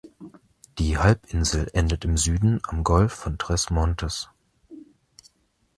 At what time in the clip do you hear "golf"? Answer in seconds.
2.83-3.13